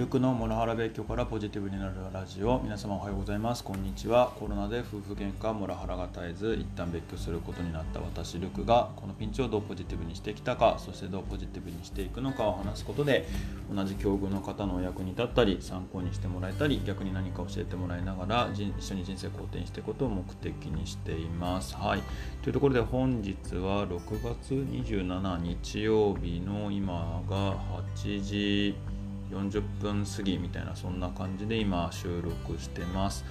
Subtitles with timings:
[0.00, 2.58] ルクのモラハラ別居からポジティブになるラジオ。
[2.60, 3.62] 皆様おはようございます。
[3.62, 4.32] こんにちは。
[4.40, 13.28] コロナで夫婦喧嘩モラハラが絶えず一旦別居することになった私ルクがこのピンチをどうポジティブにしてきたかそしてどうポジティブにしていくのかを話すことで
[13.70, 21.76] 同じ境遇の方のお役に立ったり参考にしてもらえたり逆に何か教えてもらいながら一緒に人生好転していくことを目的にしています。
[21.76, 22.02] はい。
[22.40, 27.54] というところで本日は6月27日曜日の今が
[27.94, 28.99] 8時。
[29.30, 33.24] 40分過ぎみたいなそんな感じで今収録してます。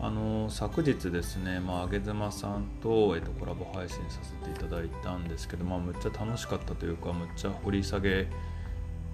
[0.00, 8.26] あの昨日ですね、まあ、上妻さんと、えっと、コラボ配信させていただいたんですけど、まあ、むっちゃ楽しかったというかむっちゃ掘り下げ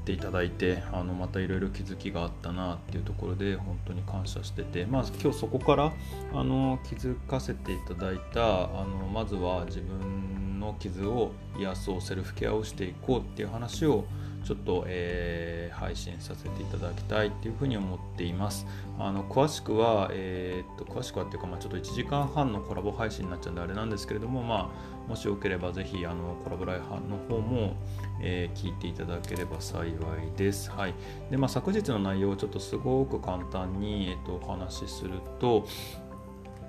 [0.08, 5.92] ていただいてあのまたいろいろ気づきがあったなっていうところで本当に感謝しててまあ今日そこから
[6.32, 14.06] あの気づかせていただいたあのまずは自分の傷を癒そうセルフケアをしていこうっていう話を
[14.44, 18.66] ちょっと、えー、配信させていただきたいっていうふうに思っています。
[18.98, 24.70] あの詳しくは、えー、っと詳しくはっていうか、まあ、ちょっと1時間半のコラボ配信になっちゃうんであれなんですけれども、ま
[25.06, 27.76] あ、もしよければぜひあのコラボライハンの方も、
[28.20, 29.96] えー、聞いていただければ幸い
[30.36, 30.70] です。
[30.70, 30.94] はい
[31.30, 35.66] でまあ、昨日の内容をちょっとすごく簡単に、えー、っとお話しすると、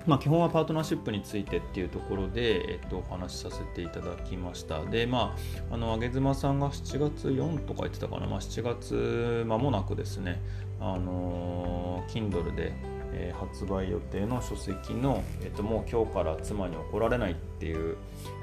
[0.06, 4.84] まあ、基本はパートナーシップについてっていうところで、えっと、お話しさせていただきました。
[4.84, 5.36] で、ま
[5.70, 10.40] あ、あの、上妻さんが7月4とか言ってたかな、まあ、7月間もなくですね、
[10.80, 12.72] あの、Kindle で、
[13.12, 17.96] えー、発売予定の書籍の、えっと、もう今日から妻に怒られないっていう、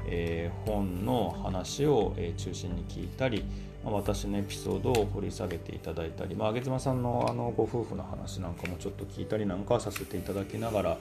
[0.08, 3.44] えー、本の話を、え、中心に聞いたり、
[3.92, 10.98] 私のエピソードを掘り下げていただいたり、まあ、上妻さんのあのご夫婦の話なんかもちょっと聞いたりなんかさせていただきながら、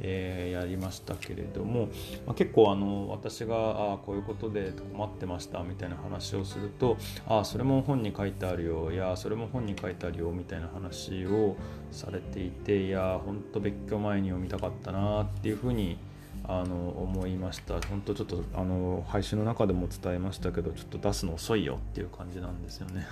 [0.00, 1.88] えー、やりましたけれども、
[2.26, 6.96] まあ、結構あの私があこういうことで困ってましたみたいな話をすると
[7.26, 11.56] ああそれも本に書いてあるよいやそれも本に書いてあるよみたいな話を
[11.92, 15.98] されていていや本当別居前に読みたかったなっていうふうに
[16.44, 17.80] あの思いました。
[17.88, 23.06] 本当ちょっとあの配信の中でも伝えましたけどちょっと出すの遅いよっていう感じなんですよね。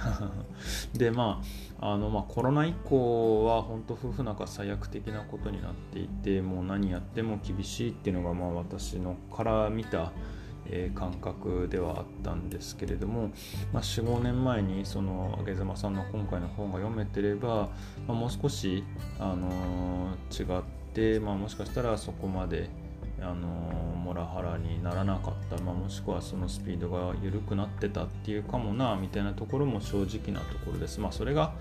[0.94, 1.42] でま
[1.80, 10.12] ああの、まあ、コロナ以降は本当夫婦仲最悪的なことになっていてもう何やっても厳しいっていうのがまあ私のから見た
[10.70, 13.30] え感覚ではあったんですけれども、
[13.72, 17.68] まあ、45年前にその上妻さんの今回の本が読めてれば、
[18.06, 18.84] まあ、もう少し、
[19.18, 20.62] あのー、違っ
[20.92, 22.68] て、まあ、もしかしたらそこまで、
[23.20, 23.46] あの
[24.08, 31.00] モラハラにならなかった、まあ、もしくはそのスピードが緩くなってたっていうかもなみたいなところも正直なところです。
[31.00, 31.52] まあ、それが、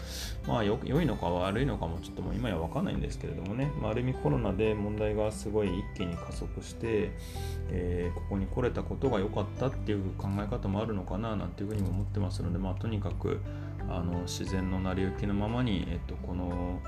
[0.48, 7.12] まあ、良いのか悪いのかもちょっともう今や分かんないんですけれどもね、まあ、ある意味コロナで問題がすごい一気に加速して、
[7.70, 13.42] えー、ここに来れたことが良かったっていう考え方もあるのかななんていうふうにも思ってますので、まあ、とにかく
[13.90, 16.80] あの自然の成り行きのままに、えっと、この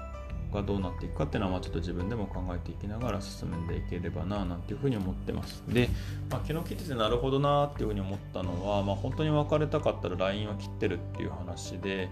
[0.54, 5.64] がどうなっていくかっていうのはまあちょっと自分でも考えていきながら進んでいければななんていうふうに思ってます。
[5.68, 5.90] で、
[6.30, 12.10] まあ、昨日聞いててなるほどなっていうふうに思ったのは、まあ、本当に別れたかったら LINE は切ってるっていう話で、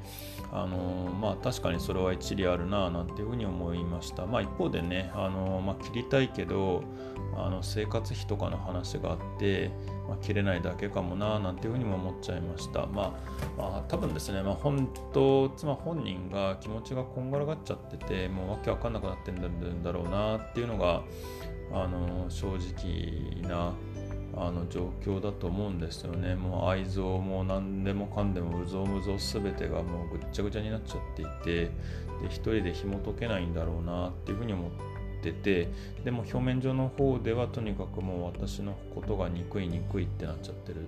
[0.51, 4.25] あのまあ、確かにそれは一理あるななんていうふうに思いました。
[4.25, 6.83] まあ、一方でね、あのまあ、切りたいけど
[7.35, 9.71] あの生活費とかの話があって、
[10.07, 12.85] まあ、切れないだけかもななんていうふうにも思っちゃいました。
[12.85, 13.19] ま
[13.57, 21.03] あ、まあ、多分ですね、まあ、本当、妻本人が気持ちがこんがらがっちゃってて、もうわけわかんなくなってんだろうなっていうのが、
[21.71, 23.73] あの正直な
[24.35, 26.35] あの状況だと思うんですよね。
[26.35, 31.71] もう愛憎も何でもかんでもうぞうむぞう全てがもうぐっちゃぐちゃになっちゃっていてで
[32.27, 34.96] 一人で紐解けないんだろうなっていうふうに思って
[35.31, 35.69] て
[36.03, 40.87] でも表面上の方ではとにかくもう私のことが憎い憎いってなっちゃってる。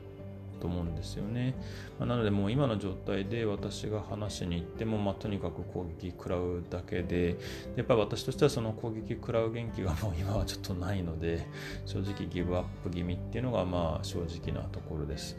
[0.59, 1.55] と思うんですよね。
[1.99, 7.37] まあ、なのでもう今の状態で私が話しに行っても、まあ、とにかく攻撃食らうだけで、
[7.75, 11.47] やっぱり私としてはその攻撃食らう元気がもう 今はちょっとないので、
[11.85, 15.37] 正直ギブアップ気味っていうのがまあ正直なところです。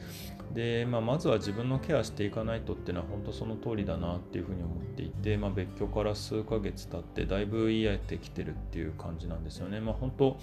[0.55, 9.81] で、まあ、まずは自分のケアしていかないとっていうのは本当その通りだなっていうふうに思っていて、まあ、別居から数ヶ月経ってだいぶ癒えてきてるっていう感じなんですよね。
[9.81, 10.39] まあ、本当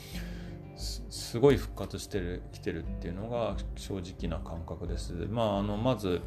[0.77, 5.13] すごい復活してるきてるっていうのが正直な感覚です。
[5.29, 6.21] まあ、あのまず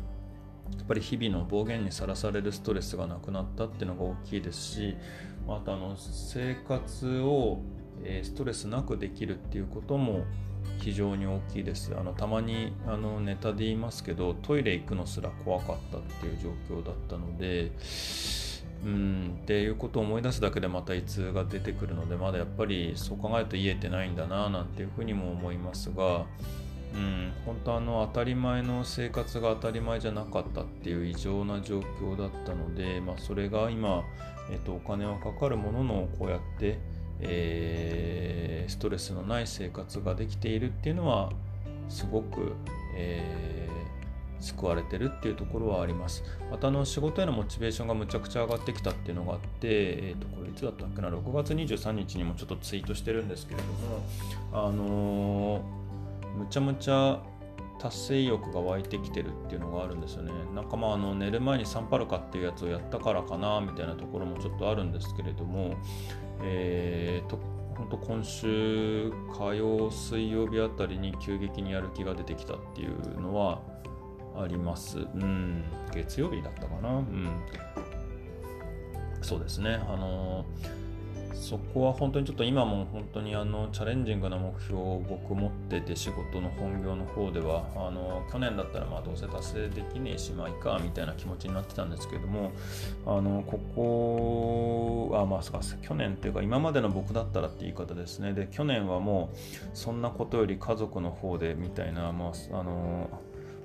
[0.77, 4.97] やっぱり日々の暴言にさらされるストレスがなくなったっていうのが大きいですし
[5.47, 7.61] またあの生活を
[8.23, 10.25] ストレスなくできるっていうことも
[10.79, 11.95] 非常に大きいです。
[11.97, 16.39] あのたまにあのネタで言いますけどトイレ行くのすら怖かったっていう
[16.69, 17.73] 状況だったので
[18.85, 19.39] うん。
[19.43, 26.27] っていうことを思い出すだけでまた胃痛が出てくるのでまだやっぱりそう考えると癒えてないんだななんていうふうにも思いますが
[26.95, 34.05] うん、本当あの当たり前の生活が当たり前じゃなかったっていう異常な状況だったので、まあ、それが今、
[34.51, 36.79] えっと、お金はかかるもののこうやって、
[37.21, 41.31] えー、ストレスのない生活ができているっていうのは
[41.89, 42.55] すごく、
[42.97, 43.90] えー、
[44.41, 46.25] 救われてるっていうところはあります。
[46.51, 54.03] またあの仕事へのモチベーションがむちゃくちゃ上がってきたっていうのがあって、えー、とこれいつだったっけな？6月23日にもちょっとツイートしてるんですけれども
[54.53, 55.81] あのー
[56.37, 57.21] むちゃむちゃ
[57.79, 60.33] 達成意欲が湧いてきてるっていうのがあるんですよね。
[60.55, 65.77] なんかまああの寝る前にサンパルカっていうやつをやったからかなみたいなところもちょっとあるんですけれども、
[66.43, 67.39] えーと、
[67.77, 73.63] 本当今週火曜水曜日あたりに急激にやる気が出てきたっていうのは
[74.37, 74.99] あります。
[74.99, 76.99] うん、月曜日だったかな。
[76.99, 77.29] うん、
[79.23, 79.81] そうですね。
[79.89, 80.45] あの
[81.41, 92.53] そこは本当にちょっと今も本当にあのチャレンジングな目標を僕持ってて仕事の本業の方ではあの去年だったらまあどうせ達成できねえしまあいかみたいな気持ちになってたんですけども
[93.07, 99.37] あのここあまあそうか去年っていうか今までの僕だったらって言い方ですねで去年はもう
[99.73, 103.09] そんなことより家族の方でみたいなまああの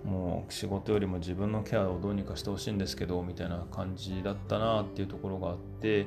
[0.06, 6.06] もう仕事よりも自分のケアをどうにかしてほしいんですけどみたいな感じだったなっていうところがあって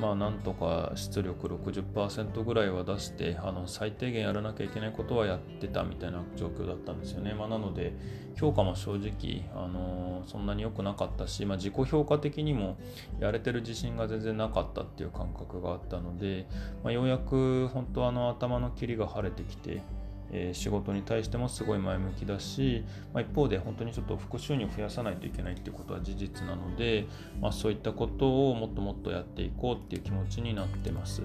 [0.00, 7.94] まあなんとか出力60%ぐらいは出してあの最低限やらなきゃいけないことはやってたみたいな状況だったんですよね、まあ、なので
[8.36, 12.76] 評価も正直あのそんなに良くなかったし、まあ、自己評価的にも
[13.20, 16.46] やれてる自信が全然なかったっていう感覚があったので、
[16.82, 19.82] まあ、ようやく本当あの頭の霧が晴れてきて
[20.32, 27.06] え、仕事に対してもすごい前向きだし、まあ、一方で本当にちょっと副収入を増やさないといけないっていうことは事実なので、
[27.40, 31.22] まあ、そういったことをもっともっとやっていこうっていう気持ちになってます。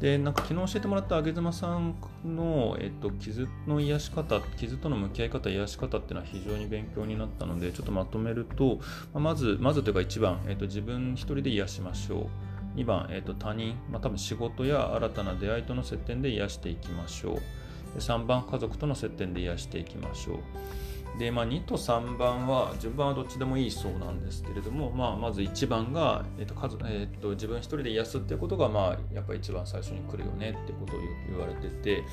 [0.00, 8.78] で、なんか昨日教えてもらった上妻さんの、えっと、傷の癒し方、傷との向き合い方、癒し方っていうのは非常に勉強になったので、ちょっとまとめると、
[9.12, 12.28] まあ、まず、まずというか1番、えっと、自分一人で癒しましょ
[12.76, 12.78] う。
[12.78, 17.63] 2番、えっと、他人、まあ、多分仕事や新たな出会いとの接点で癒していきましょう。
[18.00, 32.04] 3番家族との接点で癒していきましょうで、まあ、2と3番は順番はどっちでもいいそうなんですけれども、まあ、まず1番が、えーと家えーと、自分一人で癒すっていうことが、まあ、やっぱり一番最初に来るよねってことを言われてて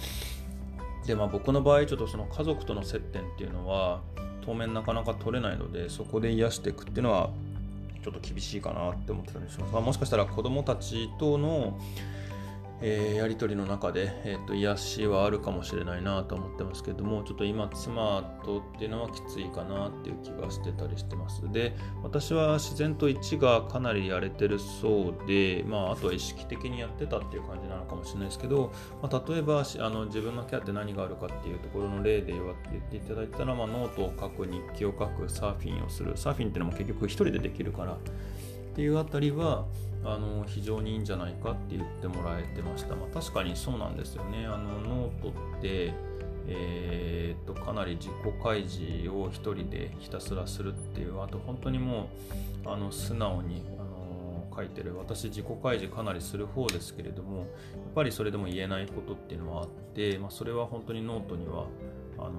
[1.07, 4.01] で、まあ、僕の場合ちょっとその家族との接点っていうのは
[4.45, 7.31] 当面なかなか取れないのでそこで癒していくっていうのは
[8.03, 9.73] ちょっと厳しいかなって思ってたりします。
[9.73, 11.79] まあ、もしかしたら子供たちとの
[12.81, 21.49] えー、やり取りの中で、えーと、癒しはあるかもしれないなと思ってますけどもちょっと今妻とっていうのはきついかなっていう気がしてたりしてます。
[21.51, 36.13] で私は自然と1がかなりやれてるそうで、まあ、あとは意識的にやってたっていう感じなのかもしれないですけど、まあ、例えばあの自分のケアって何があるかっていうところの例で言っていただいたら、まあ、ノートを書く日記を書くサーフィンをする。
[36.15, 37.97] サーフィンっていうのも結局1人でできるからっ
[38.73, 39.65] ていうあたりは
[40.03, 42.95] あの非常にいいんじゃないかって言ってもらえてました。
[42.95, 44.45] まあ、確かにそうなんですよね。
[44.45, 45.93] あのノートって、
[46.47, 48.11] えー、っとかなり自己
[48.43, 52.09] 開示を一人でひたすらするっていうあと本当にも
[52.65, 53.91] うあの素直にあの
[54.55, 57.47] 書いてる私自己開示かなりする方ですけれどもやっ
[57.95, 61.67] ぱりそれでも言えないことっていうのはあって、まあ、それは本当にノートには
[62.17, 62.31] あの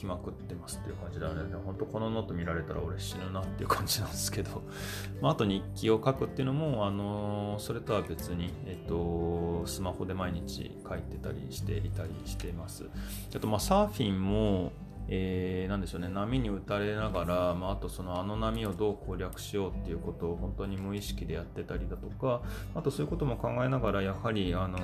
[0.00, 4.62] 書きまくってますっていう感じなので、本当このノート見られたら俺死ぬなっていう感じなんですけど、
[5.20, 12.88] まあ、あと日記を書くっていうのも、あのそれとは別に、えっと、スマホで毎日書いてたりしていたりしています。
[13.34, 14.72] あと、まあ、サーフィンも、
[15.12, 22.42] えー、でしょうね波に打たれながら、まあ、あとそのあの波をどう攻略しようっていうことを本当に無意識でやってたりだとか
[22.76, 24.78] あとそういうことも考えながらやはりあの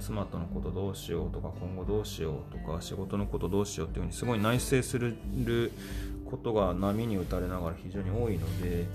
[0.00, 5.16] 妻とのことどうしようとか今後どうしようとか仕事のことどうしようっていうふうにすごい内省する
[6.28, 8.86] ことが波に打たれながら非常に多いのでやっ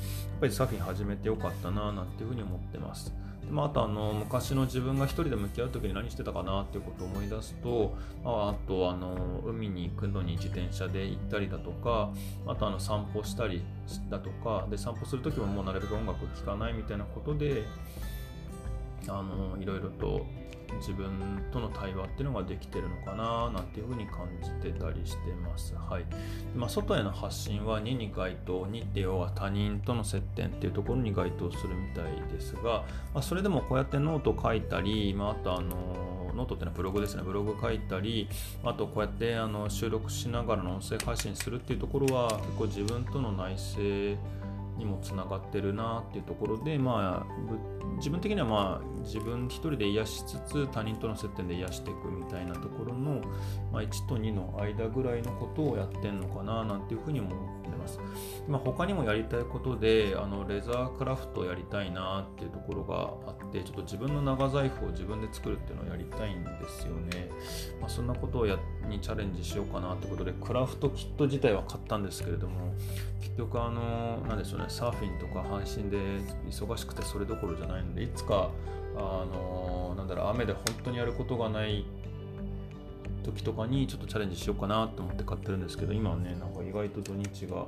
[0.42, 3.14] ぱりサーフィン始めてよかったななんていうふうに思ってます。
[3.54, 12.12] まあ、あとあの昔の自分が一人で向き合う時に何してたかなっていうことを思い出すと、まあ、あとあの海に行くのに自転車で行ったりだとか
[12.48, 13.64] あとあの散歩したり
[14.10, 17.64] だとかで散歩する時ももうなるべく音楽聴かないみたいなことで
[19.08, 20.26] あのいろいろと
[20.78, 21.12] 自分
[21.52, 25.76] との対話っていうのができてるのかななんていうふうに感じてたりしてます。
[25.76, 26.06] はい
[26.56, 38.28] まあ、外への発信は2に該当2って要は他人との接点っていうところに該当するみたいですが、まあ、それでもこうやってノート書いたり、まあ、あとあのノートっていうのはブログですね、ブログ書いたり、
[38.64, 43.80] あとこうやってあの収録しながらの音声配信するっていうところは結構自分との内省
[44.78, 47.34] にもつながってるなっていうところで、まあ、
[47.98, 53.22] 自分的にはまあ自分一人で癒しつつ他人との接点で癒していくみたいなところの、
[53.72, 57.32] まあ、1と2の間ぐらいのことをやってんのかななんていうふうに思っ
[57.64, 58.00] てます。
[58.48, 67.30] まあ、他にもやりたいことであのレザークラフトやりたいなっていうところがあってちょっと自分の長財布を自分で作るっていうのをやりたいんですよね。
[67.80, 72.74] まあ、そんなことをやにチャレンジしようかなってことでクラフトキット自体は買ったんですけれども
[73.22, 75.98] 結局あの何でしょうねサーフィンとか配信で
[76.50, 78.52] 忙しくてそれどころじゃないのでいつか
[78.96, 81.86] あのなんだろう雨で本当にやることがない
[83.24, 87.66] 時とかにちょっとチャレンジしようかなと思って買ってるんですけど今はねなんか意外と土日が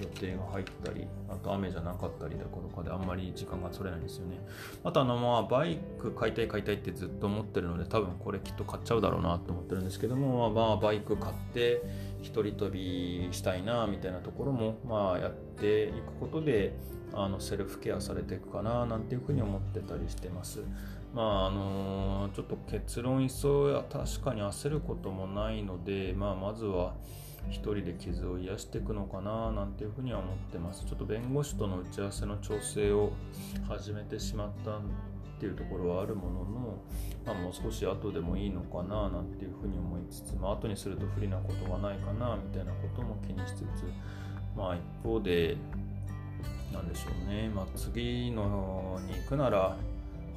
[0.00, 4.40] 予定が入ったりあと雨じゃなかったりだとかであんまり時間が取れないんですよね。
[4.82, 11.82] あとあのまあバイク買いたい買いたいってずっと思ってるので多分これきっと買っちゃうだろうなと思ってるんですけどもまあバイク買って
[12.22, 16.74] 一人飛びしたいなみたいなところもまあやっていくことで
[17.16, 20.60] あのセルフケアされていくかななんていうふうに思ってたりしてます。
[21.14, 26.94] まああのちょっと結論急や確かに焦ることもないので、まあ、まずは
[27.50, 30.84] 一人で傷を癒していくのかななんていうふうには思ってます。
[30.84, 33.12] ちょっと弁護士との打ち合わせの調整を
[33.68, 34.80] 始めてしまったっ
[35.38, 36.82] ていうところはあるものの、
[37.26, 43.84] まあ、もう少し後でもいいのかななんていうふうに思いつつ、まあ、後にすると不利なことがないかなみたいなことも気にしつつ、
[44.56, 45.56] まあ、一方で、
[46.74, 49.76] なんでしょうね、まあ、次のに行くなら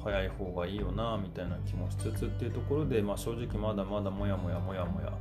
[0.02, 5.12] 早い方がいいよなみたいな気もしつつっていうところで、まあ、正直まだまだモヤモヤモヤモヤ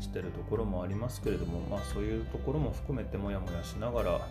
[0.00, 4.28] してるところもありますけれども、まあ、そういうところも含めてモヤモヤしながら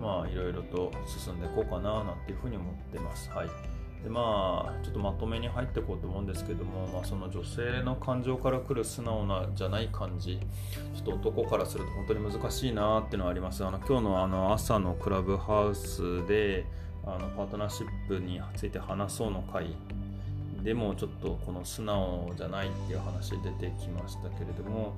[0.00, 3.30] まあいろいろと進んでいこうかななんていうふうに思ってます。
[3.30, 3.69] はい
[4.02, 10.40] でまあちょっとまとめに入っていこうと思うんですけども、まあ、その女性の感情からくる素直なじゃない感じ。
[10.94, 13.64] ちょっと男からすると本当に難しいなっていうのはあります。
[13.64, 16.66] あの今日のあの朝のクラブハウスで
[17.04, 19.76] あのパートナーシップについて話そうの会
[20.62, 24.96] でもちょっとこの素直じゃないっていう話出てきましたけれども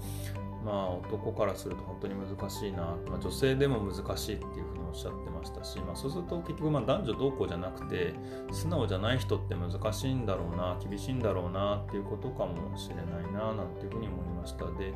[0.65, 8.15] まあ男からすると本当に難しいな、まあ、女性でも難しいっていうふうにおっしゃってましたし、まあ、そうすると結局まあ男女どうこうじゃなくて
[8.53, 14.67] 素直じゃない人って難しいんだろうな厳しいんだろうなっていうことかもしれないななんていうふうに思いました。
[14.67, 14.93] で、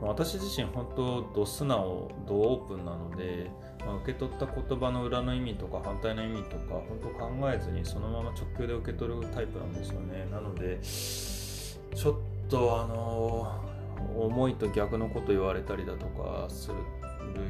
[0.00, 3.50] まあ、私自身本当ど素直どオープンなので、
[3.86, 13.68] まあ、受け取った言葉の裏の意味とか反対の意味とか本当考えずにそのまま直球で受け取るタイプなんですよねなのでちょっとあの
[14.16, 16.74] 思いと逆のこと言われたりだとかする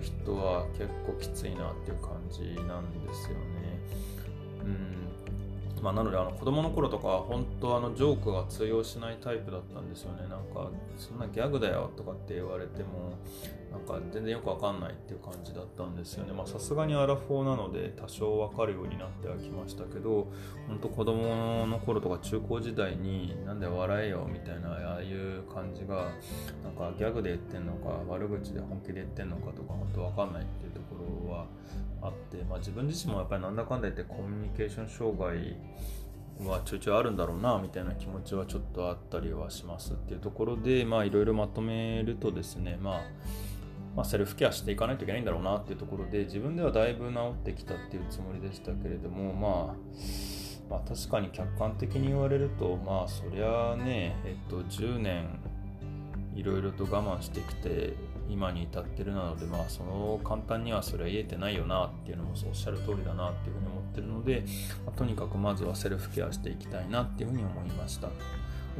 [0.02, 3.78] 人は結構きついなっていう感じなんですよね。
[4.62, 4.98] うん
[5.82, 10.22] まあ、なのであの子供の頃とか本当あのジョークが通用しないタイプだったんですよね。
[10.22, 13.14] なんかそんなギャグだよとかって言われても
[13.70, 16.32] なんか全然よくわかんないっていう感じだったんですよね。
[16.32, 20.28] まあさすがにアラフォーなので多少わかるようになってはきましたけど、
[20.66, 26.10] 本当子供の頃とか中高時代になんで笑えよみたいなああいう感じが
[26.64, 30.96] なんかギャグで言ってんのか悪口で本気で言ってんのかとか本当わかんないっていうとこ
[31.26, 31.46] ろは
[32.02, 35.56] あって、まあ自分自身もやっぱりなんだかんだ言ってコミュニケーション障害
[36.46, 43.00] はちょいちょいあるんだろうなみたいな気持ちはちょっとあったりはしますっていうところでまあいろいろまとめるとですねまあ
[43.98, 49.76] まあ、セルフケアしていかないといけないんだろうなっていうところで自分ではだいぶ治ってきたっていうつもりでしたけれども、まあ、
[50.70, 55.40] まあ確かに客観的に言われるとまあそりゃねえっと10年
[56.36, 57.94] いろいろと我慢してきて
[58.28, 64.44] 今に至ってるなのでまあその簡単にはそれは言えてないよなっていうのもそうおっしゃる通りだなっていうふうに思ってるので、
[64.86, 68.10] まあ、とにかくまずはセルフケアしていきたいなっていうふうに思いました。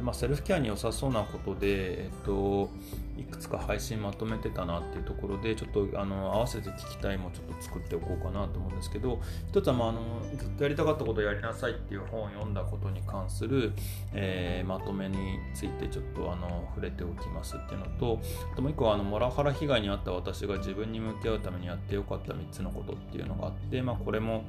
[0.01, 2.69] まあ、セルフケアに良さそうなことで、えっと、
[3.17, 10.01] いくつか配信まとめてたなっていうところでちょっとあの合わせて聞きたいもちょっと作っておこうかなと思うんですけど一つは、まあ、あの
[10.37, 13.73] ずっとやりたかったことをやりなさいっていう本を読んだことに関する、
[14.13, 18.19] えー、まとめについてちょっとあの触れておきますっていうのと
[18.53, 24.43] あともう一個はあのモラハラ被害に遭った私が自分に向き合うためにやってよかった3つのことっていうのがあって、まあ、これも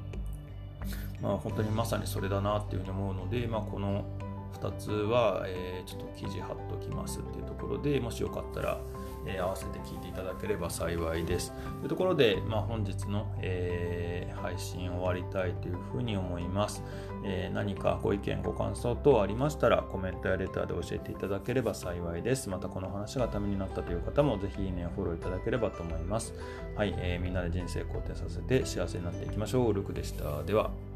[1.22, 4.04] まあ、本当にまさにそれだなっていうふうに思うので、まあ、この
[4.52, 8.80] 2つは、えー、ちょっと記事貼っておきますっていうところでもしよかったら、
[9.26, 11.52] えー、合わせて聞いていただければ幸いです。
[11.80, 16.82] というところで、まあ、本日の、えー、配信終わりたいというふうに思います、
[17.24, 22.48] えー、何かご意見、ご感想等ありましたらコメントやレターで教えていただければ幸いです。
[22.48, 26.34] またこの話がためになったという方もぜひいいねやフォローいただければと思います。
[26.76, 29.72] はい、えー、みんなで人生肯定させて幸せになっていきましょう。
[29.72, 30.42] ルクでした。
[30.42, 30.89] では。